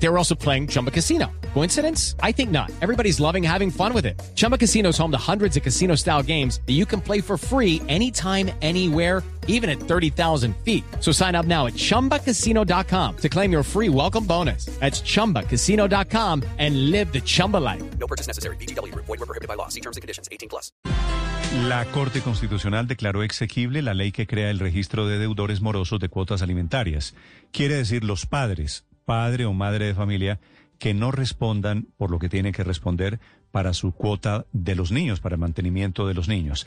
[0.00, 1.26] They were also playing Chumba Casino.
[1.54, 2.14] Coincidence?
[2.22, 2.70] I think not.
[2.80, 4.20] Everybody's loving having fun with it.
[4.34, 7.36] Chumba Casino is home to hundreds of casino style games that you can play for
[7.36, 10.84] free anytime, anywhere, even at 30,000 feet.
[11.00, 14.66] So sign up now at chumbacasino.com to claim your free welcome bonus.
[14.78, 17.82] That's chumbacasino.com and live the Chumba life.
[17.98, 18.56] No purchase necessary.
[18.56, 18.94] BGW.
[18.94, 19.68] Void were prohibited by law.
[19.68, 20.28] See terms and conditions.
[20.30, 20.70] 18 plus.
[21.66, 26.10] La Corte Constitucional declaró exequible la ley que crea el registro de deudores morosos de
[26.10, 27.14] cuotas alimentarias.
[27.52, 30.38] Quiere decir los padres, padre o madre de familia,
[30.78, 35.18] que no respondan por lo que tienen que responder para su cuota de los niños,
[35.18, 36.66] para el mantenimiento de los niños.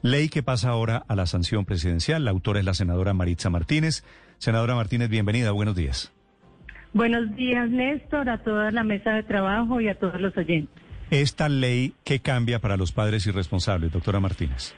[0.00, 2.24] Ley que pasa ahora a la sanción presidencial.
[2.24, 4.04] La autora es la senadora Maritza Martínez.
[4.38, 5.50] Senadora Martínez, bienvenida.
[5.50, 6.10] Buenos días.
[6.94, 10.82] Buenos días, Néstor, a toda la mesa de trabajo y a todos los oyentes.
[11.10, 14.74] Esta ley, ¿qué cambia para los padres irresponsables, doctora Martínez?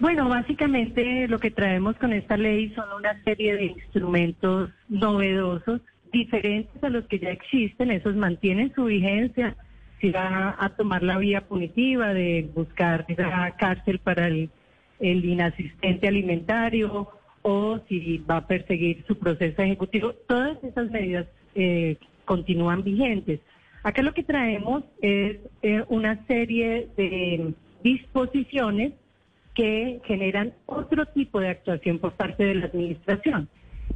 [0.00, 5.80] Bueno, básicamente lo que traemos con esta ley son una serie de instrumentos novedosos,
[6.12, 9.56] diferentes a los que ya existen, esos mantienen su vigencia,
[10.00, 14.50] si va a tomar la vía punitiva de buscar la cárcel para el,
[15.00, 17.08] el inasistente alimentario
[17.42, 23.40] o si va a perseguir su proceso ejecutivo, todas esas medidas eh, continúan vigentes.
[23.82, 28.92] Acá lo que traemos es eh, una serie de disposiciones
[29.54, 33.48] que generan otro tipo de actuación por parte de la administración.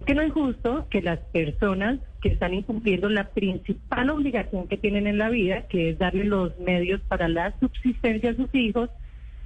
[0.06, 5.06] Que no es justo que las personas que están incumpliendo la principal obligación que tienen
[5.06, 8.90] en la vida, que es darle los medios para la subsistencia a sus hijos,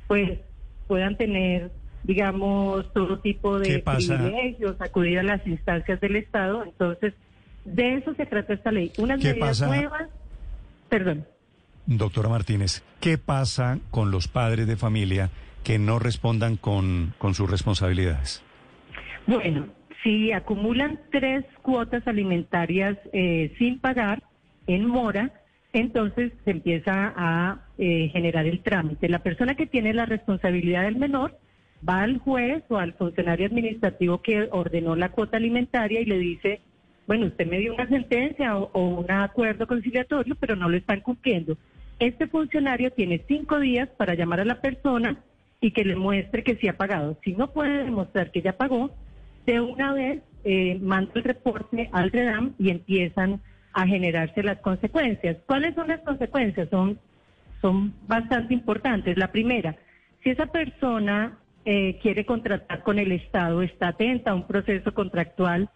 [0.07, 0.39] pues
[0.87, 1.71] puedan tener,
[2.05, 6.65] digamos, todo tipo de privilegios, acudir a las instancias del Estado.
[6.65, 7.15] Entonces,
[7.65, 8.93] de eso se trata esta ley.
[8.99, 10.09] Unas medidas nuevas
[10.89, 11.27] Perdón.
[11.87, 15.31] Doctora Martínez, ¿qué pasa con los padres de familia
[15.63, 18.43] que no respondan con, con sus responsabilidades?
[19.27, 19.67] Bueno,
[20.07, 24.22] si acumulan tres cuotas alimentarias eh, sin pagar
[24.69, 25.33] en mora,
[25.72, 29.09] entonces se empieza a eh, generar el trámite.
[29.09, 31.37] La persona que tiene la responsabilidad del menor
[31.87, 36.61] va al juez o al funcionario administrativo que ordenó la cuota alimentaria y le dice,
[37.09, 41.59] bueno, usted me dio una sentencia o, un acuerdo conciliatorio, pero no lo están cumpliendo.
[41.99, 45.19] Este funcionario tiene cinco días para llamar a la persona
[45.61, 47.19] y que le muestre que sí ha pagado.
[47.25, 48.93] Si no puede demostrar que ya pagó,
[49.47, 53.41] de una vez eh, manda el reporte al REDAM y empiezan
[53.73, 55.37] a generarse las consecuencias.
[55.47, 56.69] ¿Cuáles son las consecuencias?
[56.71, 56.99] Son,
[57.61, 59.17] son bastante importantes.
[59.17, 59.77] La primera,
[60.23, 65.69] si esa persona eh, quiere contratar con el Estado, está atenta a un proceso contractual,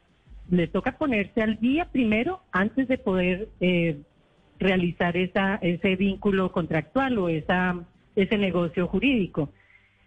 [0.51, 4.01] le toca ponerse al día primero antes de poder eh,
[4.59, 7.77] realizar esa, ese vínculo contractual o esa,
[8.17, 9.53] ese negocio jurídico.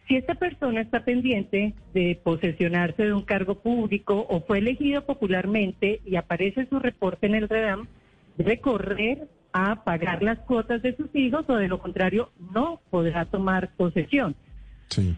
[0.07, 6.01] Si esta persona está pendiente de posesionarse de un cargo público o fue elegido popularmente
[6.05, 7.87] y aparece su reporte en el REDAM,
[8.37, 13.25] debe correr a pagar las cuotas de sus hijos o de lo contrario no podrá
[13.25, 14.35] tomar posesión.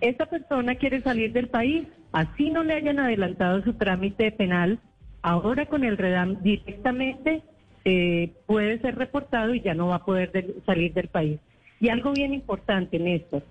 [0.01, 4.79] Esta persona quiere salir del país, así no le hayan adelantado su trámite penal,
[5.25, 7.41] Ahora con el REDAM directamente
[7.83, 10.31] eh, puede ser reportado y ya no va a poder
[10.67, 11.39] salir del país.
[11.79, 13.41] Y algo bien importante, Néstor,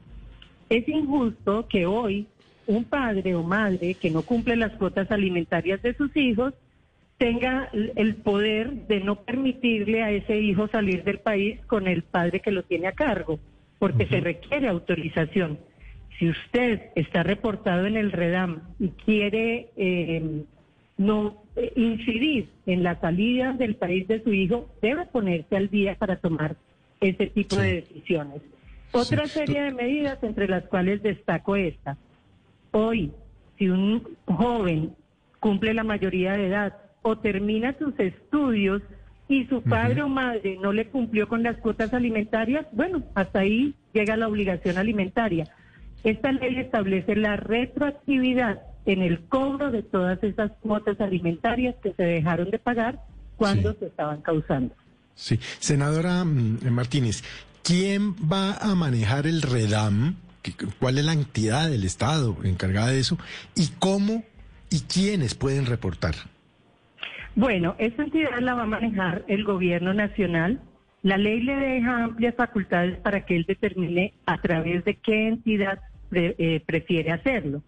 [0.68, 2.26] es injusto que hoy
[2.66, 6.54] un padre o madre que no cumple las cuotas alimentarias de sus hijos
[7.18, 12.40] tenga el poder de no permitirle a ese hijo salir del país con el padre
[12.40, 13.38] que lo tiene a cargo,
[13.78, 15.58] porque se requiere autorización.
[16.18, 20.44] Si usted está reportado en el REDAM y quiere eh,
[20.96, 25.94] no eh, incidir en la salida del país de su hijo, debe ponerse al día
[25.94, 26.56] para tomar
[27.00, 28.42] ese tipo de decisiones.
[28.94, 31.96] Otra serie de medidas entre las cuales destaco esta.
[32.70, 33.10] Hoy,
[33.58, 34.94] si un joven
[35.40, 38.82] cumple la mayoría de edad o termina sus estudios
[39.28, 43.74] y su padre o madre no le cumplió con las cuotas alimentarias, bueno, hasta ahí
[43.92, 45.48] llega la obligación alimentaria.
[46.04, 52.02] Esta ley establece la retroactividad en el cobro de todas esas cuotas alimentarias que se
[52.04, 53.00] dejaron de pagar
[53.36, 54.72] cuando se estaban causando.
[55.16, 57.24] Sí, senadora mm, Martínez,
[57.64, 60.16] ¿quién va a manejar el REDAM?
[60.78, 63.18] ¿Cuál es la entidad del Estado encargada de eso?
[63.56, 64.22] ¿Y cómo
[64.70, 66.14] y quiénes pueden reportar?
[67.34, 70.60] Bueno, esa entidad la va a manejar el gobierno nacional.
[71.02, 75.80] La ley le deja amplias facultades para que él determine a través de qué entidad
[76.12, 77.62] eh, prefiere hacerlo.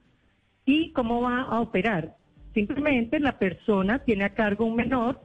[0.65, 2.17] ¿Y cómo va a operar?
[2.55, 5.21] Simplemente la persona tiene a cargo un menor,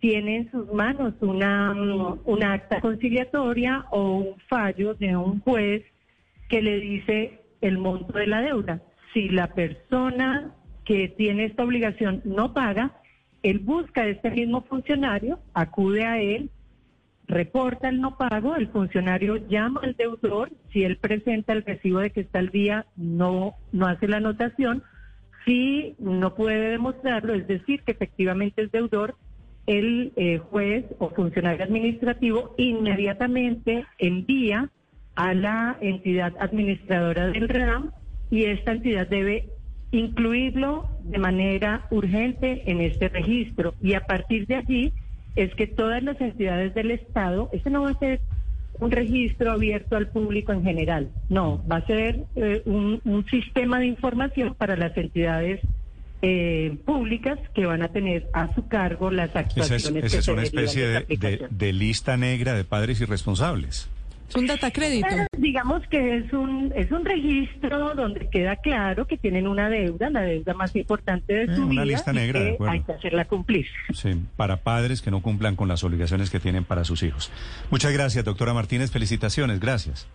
[0.00, 1.72] tiene en sus manos una,
[2.24, 5.82] una acta conciliatoria o un fallo de un juez
[6.48, 8.82] que le dice el monto de la deuda.
[9.12, 10.54] Si la persona
[10.84, 13.00] que tiene esta obligación no paga,
[13.42, 16.50] él busca a este mismo funcionario, acude a él,
[17.26, 22.10] reporta el no pago, el funcionario llama al deudor, si él presenta el recibo de
[22.10, 24.82] que está al día, no, no hace la anotación,
[25.44, 29.16] si no puede demostrarlo, es decir, que efectivamente es deudor,
[29.66, 34.70] el eh, juez o funcionario administrativo inmediatamente envía
[35.14, 37.90] a la entidad administradora del RAM
[38.30, 39.48] y esta entidad debe
[39.90, 43.74] incluirlo de manera urgente en este registro.
[43.82, 44.92] Y a partir de allí
[45.36, 48.20] es que todas las entidades del Estado, este no va a ser
[48.78, 53.78] un registro abierto al público en general, no, va a ser eh, un, un, sistema
[53.78, 55.60] de información para las entidades
[56.22, 59.84] eh, públicas que van a tener a su cargo las actuaciones.
[59.86, 63.88] Esa es, esa es una especie de, de, de lista negra de padres irresponsables.
[64.28, 65.06] Es un data crédito.
[65.38, 70.22] digamos que es un es un registro donde queda claro que tienen una deuda, la
[70.22, 71.84] deuda más importante de Eh, su una vida.
[71.84, 72.72] lista y negra, de que acuerdo.
[72.72, 73.66] hay que hacerla cumplir.
[73.94, 77.30] Sí, para padres que no cumplan con las obligaciones que tienen para sus hijos.
[77.70, 78.90] Muchas gracias, doctora Martínez.
[78.90, 80.08] Felicitaciones, gracias.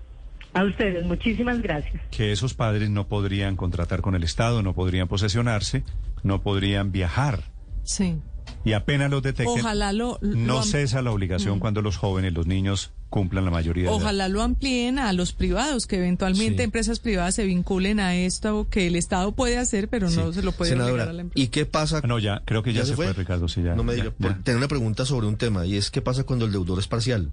[0.53, 2.01] A ustedes, muchísimas gracias.
[2.11, 5.83] Que esos padres no podrían contratar con el Estado, no podrían posesionarse,
[6.23, 7.43] no podrían viajar.
[7.83, 8.17] Sí.
[8.65, 12.47] Y apenas los detecten, Ojalá lo, lo no cesa la obligación cuando los jóvenes, los
[12.47, 13.97] niños, cumplan la mayoría de edad.
[13.97, 16.63] Ojalá lo amplíen a los privados, que eventualmente Sí.
[16.63, 20.33] empresas privadas se vinculen a esto que el Estado puede hacer, pero no Sí.
[20.39, 21.43] se lo puede Senadora, a la empresa.
[21.43, 22.01] ¿y qué pasa?
[22.03, 23.11] Ah, No, ya, creo que ya, se, fue?
[23.13, 23.47] Ricardo.
[23.47, 24.39] Sí, ya, no me ya, diga, ya.
[24.43, 27.31] tengo una pregunta sobre un tema y es qué pasa cuando el deudor es parcial.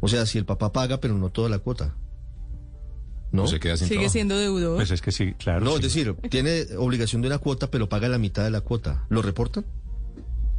[0.00, 1.94] O sea, si el papá paga pero no toda la cuota.
[3.32, 3.46] ¿No?
[3.46, 4.12] se queda sin Sigue trabajo.
[4.12, 4.76] siendo deudor.
[4.76, 5.60] Pues es que sí, claro.
[5.64, 5.76] No, sí.
[5.76, 9.04] es decir, tiene obligación de una cuota pero paga la mitad de la cuota.
[9.08, 9.64] ¿Lo reportan?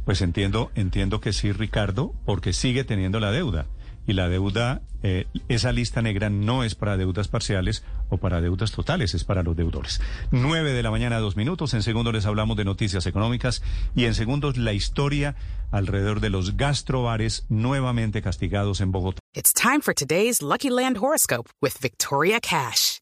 [0.04, 3.66] Pues entiendo, entiendo que sí, Ricardo, porque sigue teniendo la deuda.
[4.06, 8.72] Y la deuda, eh, esa lista negra no es para deudas parciales o para deudas
[8.72, 10.00] totales, es para los deudores.
[10.30, 11.74] Nueve de la mañana, dos minutos.
[11.74, 13.62] En segundos les hablamos de noticias económicas
[13.94, 15.36] y en segundos la historia
[15.70, 19.18] alrededor de los gastrobares nuevamente castigados en Bogotá.
[19.34, 23.01] It's time for today's Lucky Land horoscope with Victoria Cash.